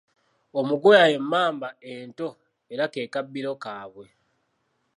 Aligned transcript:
Omuguya 0.59 1.03
y’emmamba 1.11 1.69
ento 1.93 2.29
era 2.73 2.85
ke 2.93 3.01
kabbiro 3.13 3.51
kaabwe. 3.63 4.05